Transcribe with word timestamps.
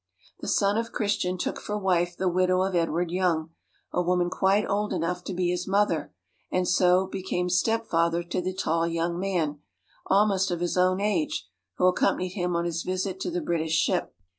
The 0.39 0.47
son 0.47 0.79
of 0.79 0.91
Christian 0.91 1.37
took 1.37 1.59
for 1.61 1.77
wife 1.77 2.17
the 2.17 2.27
widow 2.27 2.61
of 2.63 2.73
Edward 2.73 3.11
Young, 3.11 3.51
a 3.93 4.01
woman 4.01 4.31
quite 4.31 4.65
old 4.67 4.93
enough 4.93 5.23
to 5.25 5.33
be 5.35 5.49
his 5.51 5.67
mother, 5.67 6.11
and 6.51 6.67
so 6.67 7.05
became 7.05 7.49
step 7.49 7.85
father 7.85 8.23
to 8.23 8.41
the 8.41 8.51
tall 8.55 8.87
yoimg 8.87 9.19
man, 9.19 9.59
almost 10.07 10.49
of 10.49 10.59
his 10.59 10.75
own 10.75 10.99
age, 10.99 11.47
who 11.77 11.85
accompanied 11.85 12.29
him 12.33 12.55
on 12.55 12.65
his 12.65 12.81
visit 12.81 13.19
to 13.19 13.29
the 13.29 13.41
British 13.41 13.75
ship. 13.75 14.15